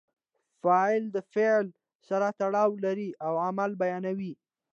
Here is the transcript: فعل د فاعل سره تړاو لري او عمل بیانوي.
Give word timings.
فعل 0.63 1.01
د 1.15 1.17
فاعل 1.33 1.67
سره 2.09 2.27
تړاو 2.39 2.71
لري 2.85 3.09
او 3.25 3.33
عمل 3.45 3.71
بیانوي. 3.81 4.33